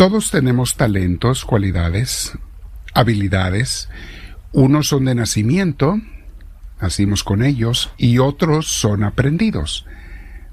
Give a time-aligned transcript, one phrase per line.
[0.00, 2.32] Todos tenemos talentos, cualidades,
[2.94, 3.90] habilidades.
[4.50, 6.00] Unos son de nacimiento,
[6.80, 9.84] nacimos con ellos, y otros son aprendidos.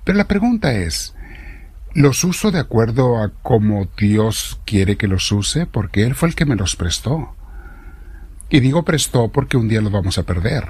[0.03, 1.15] Pero la pregunta es,
[1.93, 5.65] ¿los uso de acuerdo a cómo Dios quiere que los use?
[5.65, 7.33] Porque Él fue el que me los prestó.
[8.49, 10.65] Y digo prestó porque un día los vamos a perder,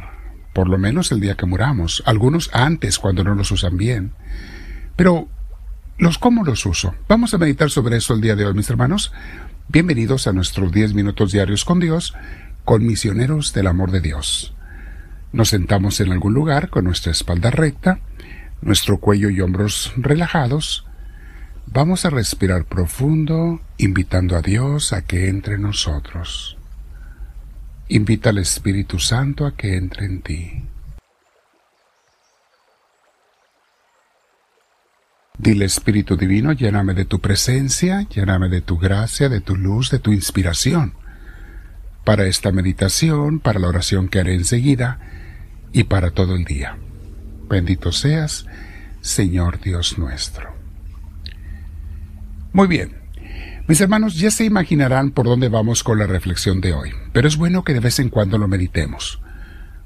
[0.54, 4.12] por lo menos el día que muramos, algunos antes cuando no los usan bien.
[4.96, 5.30] Pero,
[5.98, 6.95] ¿los cómo los uso?
[7.07, 9.12] Vamos a meditar sobre eso el día de hoy, mis hermanos.
[9.67, 12.13] Bienvenidos a nuestros 10 minutos diarios con Dios,
[12.66, 14.54] con misioneros del amor de Dios.
[15.31, 17.99] Nos sentamos en algún lugar con nuestra espalda recta,
[18.62, 20.85] nuestro cuello y hombros relajados.
[21.66, 26.57] Vamos a respirar profundo, invitando a Dios a que entre en nosotros.
[27.90, 30.63] Invita al Espíritu Santo a que entre en ti.
[35.38, 40.00] Dile Espíritu Divino, lléname de tu presencia, lléname de tu gracia, de tu luz, de
[40.00, 40.94] tu inspiración,
[42.04, 44.99] para esta meditación, para la oración que haré enseguida
[45.74, 46.77] y para todo el día.
[47.48, 48.48] Bendito seas,
[49.02, 50.55] Señor Dios nuestro.
[52.51, 52.96] Muy bien,
[53.68, 57.38] mis hermanos ya se imaginarán por dónde vamos con la reflexión de hoy, pero es
[57.38, 59.22] bueno que de vez en cuando lo meditemos,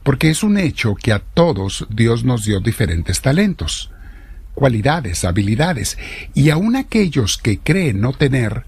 [0.04, 3.92] porque es un hecho que a todos Dios nos dio diferentes talentos,
[4.54, 5.98] cualidades, habilidades,
[6.34, 8.66] y aun aquellos que creen no tener,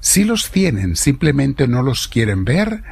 [0.00, 2.82] si los tienen, simplemente no los quieren ver,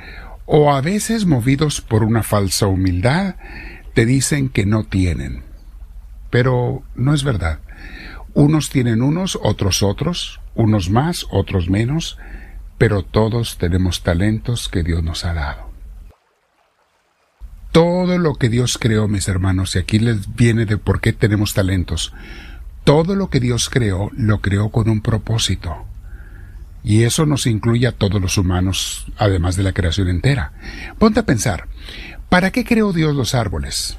[0.44, 3.36] o a veces movidos por una falsa humildad,
[3.94, 5.42] te dicen que no tienen.
[6.30, 7.60] Pero no es verdad.
[8.34, 12.18] Unos tienen unos, otros otros, unos más, otros menos,
[12.76, 15.67] pero todos tenemos talentos que Dios nos ha dado.
[17.72, 21.54] Todo lo que Dios creó, mis hermanos, y aquí les viene de por qué tenemos
[21.54, 22.12] talentos,
[22.84, 25.84] todo lo que Dios creó, lo creó con un propósito.
[26.82, 30.52] Y eso nos incluye a todos los humanos, además de la creación entera.
[30.98, 31.68] Ponte a pensar,
[32.28, 33.98] ¿para qué creó Dios los árboles?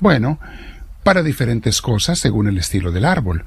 [0.00, 0.38] Bueno,
[1.02, 3.44] para diferentes cosas según el estilo del árbol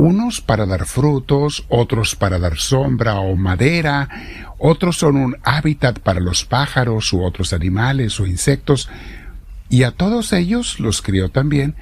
[0.00, 4.08] unos para dar frutos, otros para dar sombra o madera,
[4.58, 8.88] otros son un hábitat para los pájaros u otros animales o insectos,
[9.68, 11.76] y a todos ellos los crió también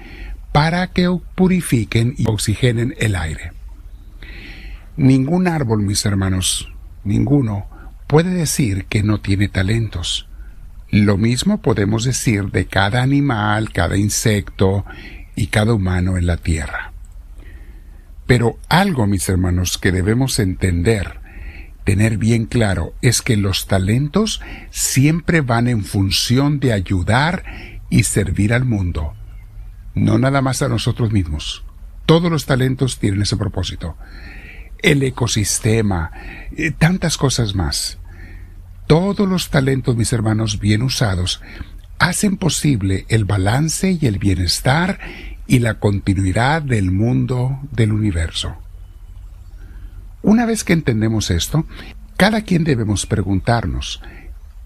[0.53, 3.53] para que purifiquen y oxigenen el aire.
[4.97, 6.73] Ningún árbol, mis hermanos,
[7.05, 7.67] ninguno,
[8.09, 10.29] puede decir que no tiene talentos.
[10.91, 14.85] Lo mismo podemos decir de cada animal, cada insecto
[15.37, 16.88] y cada humano en la tierra.
[18.29, 21.19] Pero algo, mis hermanos, que debemos entender,
[21.85, 27.43] tener bien claro, es que los talentos siempre van en función de ayudar
[27.89, 29.15] y servir al mundo,
[29.95, 31.65] no nada más a nosotros mismos.
[32.05, 33.97] Todos los talentos tienen ese propósito.
[34.83, 36.13] El ecosistema,
[36.55, 37.99] eh, tantas cosas más.
[38.87, 41.41] Todos los talentos, mis hermanos, bien usados,
[41.99, 44.99] hacen posible el balance y el bienestar
[45.49, 48.55] y la continuidad del mundo del universo.
[50.23, 51.65] Una vez que entendemos esto,
[52.19, 54.03] cada quien debemos preguntarnos,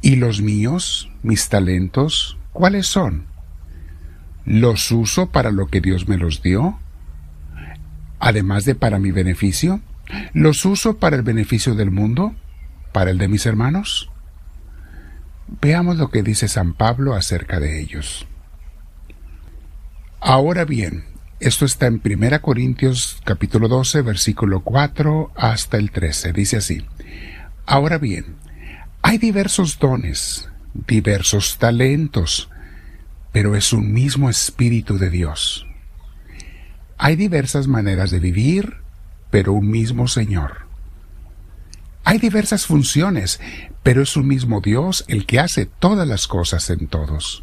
[0.02, 3.26] ¿y los míos, mis talentos, cuáles son?
[4.44, 6.80] ¿Los uso para lo que Dios me los dio?
[8.18, 9.80] Además de para mi beneficio,
[10.34, 12.34] ¿los uso para el beneficio del mundo?
[12.90, 14.10] ¿Para el de mis hermanos?
[15.60, 18.26] Veamos lo que dice San Pablo acerca de ellos.
[20.24, 21.02] Ahora bien,
[21.40, 26.32] esto está en 1 Corintios capítulo 12, versículo 4 hasta el 13.
[26.32, 26.86] Dice así,
[27.66, 28.36] Ahora bien,
[29.02, 32.48] hay diversos dones, diversos talentos,
[33.32, 35.66] pero es un mismo Espíritu de Dios.
[36.98, 38.76] Hay diversas maneras de vivir,
[39.32, 40.68] pero un mismo Señor.
[42.04, 43.40] Hay diversas funciones,
[43.82, 47.42] pero es un mismo Dios el que hace todas las cosas en todos.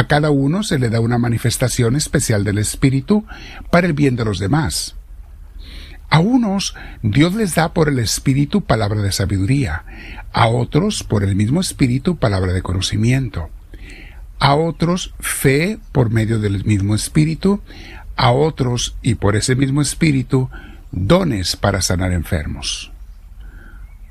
[0.00, 3.26] A cada uno se le da una manifestación especial del Espíritu
[3.70, 4.96] para el bien de los demás.
[6.08, 9.84] A unos Dios les da por el Espíritu palabra de sabiduría,
[10.32, 13.50] a otros por el mismo Espíritu palabra de conocimiento,
[14.38, 17.60] a otros fe por medio del mismo Espíritu,
[18.16, 20.48] a otros y por ese mismo Espíritu
[20.92, 22.90] dones para sanar enfermos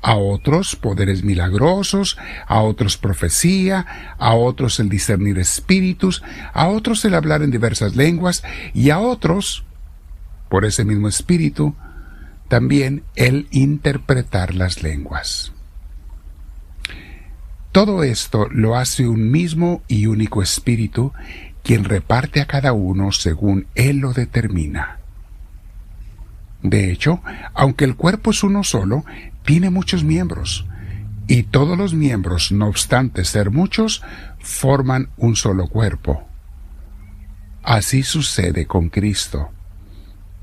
[0.02, 2.16] a otros poderes milagrosos,
[2.46, 8.42] a otros profecía, a otros el discernir espíritus, a otros el hablar en diversas lenguas
[8.74, 9.64] y a otros,
[10.48, 11.74] por ese mismo espíritu,
[12.48, 15.52] también el interpretar las lenguas.
[17.72, 21.12] Todo esto lo hace un mismo y único espíritu,
[21.62, 24.98] quien reparte a cada uno según él lo determina.
[26.62, 27.22] De hecho,
[27.54, 29.04] aunque el cuerpo es uno solo,
[29.50, 30.64] tiene muchos miembros,
[31.26, 34.00] y todos los miembros, no obstante ser muchos,
[34.38, 36.22] forman un solo cuerpo.
[37.64, 39.50] Así sucede con Cristo.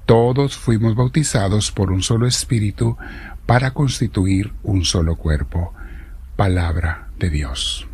[0.05, 2.97] Todos fuimos bautizados por un solo espíritu
[3.45, 5.73] para constituir un solo cuerpo.
[6.35, 7.87] Palabra de Dios.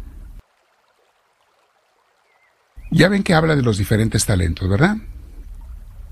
[2.89, 4.97] Ya ven que habla de los diferentes talentos, ¿verdad?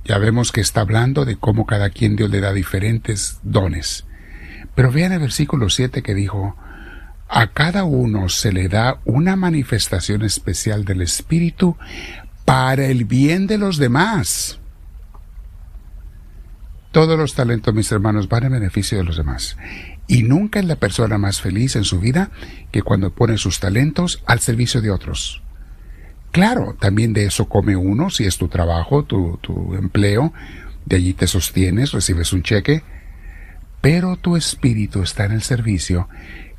[0.06, 4.06] Ya vemos que está hablando de cómo cada quien Dios le da diferentes dones.
[4.75, 6.55] Pero vean el versículo 7 que dijo,
[7.29, 11.77] a cada uno se le da una manifestación especial del Espíritu
[12.45, 14.59] para el bien de los demás.
[16.91, 19.55] Todos los talentos, mis hermanos, van en beneficio de los demás.
[20.07, 22.31] Y nunca es la persona más feliz en su vida
[22.71, 25.41] que cuando pone sus talentos al servicio de otros.
[26.31, 30.33] Claro, también de eso come uno, si es tu trabajo, tu, tu empleo,
[30.85, 32.83] de allí te sostienes, recibes un cheque,
[33.81, 36.07] pero tu espíritu está en el servicio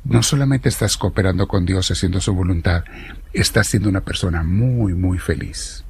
[0.03, 2.83] no solamente estás cooperando con Dios haciendo su voluntad,
[3.31, 5.85] estás siendo una persona muy, muy feliz.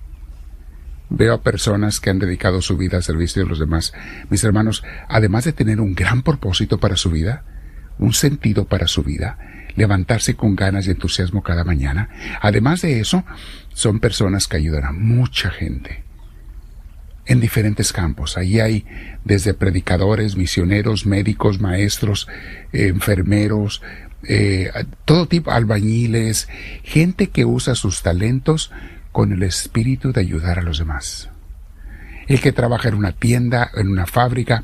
[1.09, 3.93] Veo a personas que han dedicado su vida al servicio de los demás.
[4.29, 7.43] Mis hermanos, además de tener un gran propósito para su vida,
[7.99, 9.37] un sentido para su vida,
[9.75, 12.09] levantarse con ganas y entusiasmo cada mañana,
[12.41, 13.23] además de eso,
[13.73, 16.02] son personas que ayudan a mucha gente
[17.25, 18.37] en diferentes campos.
[18.37, 18.85] Ahí hay
[19.23, 22.27] desde predicadores, misioneros, médicos, maestros,
[22.71, 23.81] enfermeros,
[24.27, 24.71] eh,
[25.05, 26.47] todo tipo, albañiles,
[26.83, 28.71] gente que usa sus talentos
[29.11, 31.29] con el espíritu de ayudar a los demás.
[32.27, 34.63] El que trabaja en una tienda, en una fábrica,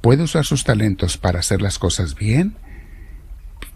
[0.00, 2.56] puede usar sus talentos para hacer las cosas bien,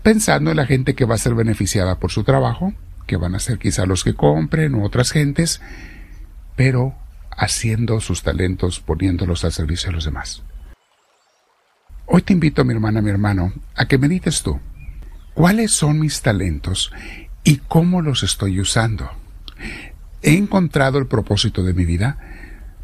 [0.02, 2.74] pensando en la gente que va a ser beneficiada por su trabajo,
[3.06, 5.60] que van a ser quizá los que compren u otras gentes,
[6.56, 6.94] pero
[7.36, 10.42] haciendo sus talentos, poniéndolos al servicio de los demás.
[12.06, 14.60] Hoy te invito, mi hermana, mi hermano, a que medites tú.
[15.34, 16.92] ¿Cuáles son mis talentos
[17.42, 19.10] y cómo los estoy usando?
[20.22, 22.18] He encontrado el propósito de mi vida.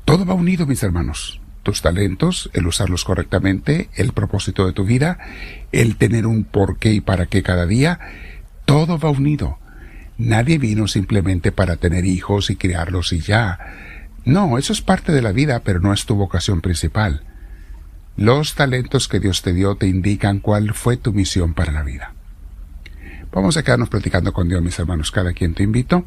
[0.05, 1.41] Todo va unido, mis hermanos.
[1.63, 5.19] Tus talentos, el usarlos correctamente, el propósito de tu vida,
[5.73, 8.01] el tener un por qué y para qué cada día,
[8.65, 9.59] todo va unido.
[10.17, 13.59] Nadie vino simplemente para tener hijos y criarlos y ya.
[14.25, 17.23] No, eso es parte de la vida, pero no es tu vocación principal.
[18.17, 22.15] Los talentos que Dios te dio te indican cuál fue tu misión para la vida.
[23.33, 25.11] Vamos a quedarnos platicando con Dios, mis hermanos.
[25.11, 26.05] Cada quien te invito.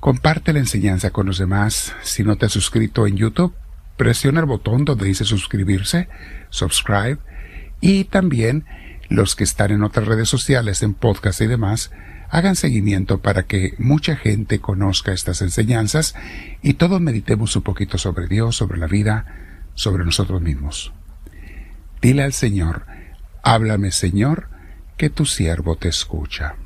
[0.00, 1.94] Comparte la enseñanza con los demás.
[2.02, 3.54] Si no te has suscrito en YouTube,
[3.96, 6.08] presiona el botón donde dice suscribirse,
[6.50, 7.18] subscribe.
[7.80, 8.66] Y también
[9.08, 11.90] los que están en otras redes sociales, en podcast y demás,
[12.34, 16.16] hagan seguimiento para que mucha gente conozca estas enseñanzas
[16.62, 19.24] y todos meditemos un poquito sobre Dios, sobre la vida,
[19.74, 20.92] sobre nosotros mismos.
[22.02, 22.86] Dile al Señor,
[23.44, 24.48] háblame Señor,
[24.96, 26.56] que tu siervo te escucha.